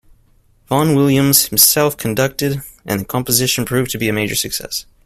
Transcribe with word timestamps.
Vaughan 0.65 0.95
Williams 0.95 1.49
himself 1.49 1.95
conducted, 1.95 2.63
and 2.87 2.99
the 3.01 3.05
composition 3.05 3.65
proved 3.65 3.91
to 3.91 3.99
be 3.99 4.09
a 4.09 4.13
major 4.13 4.33
success. 4.33 4.87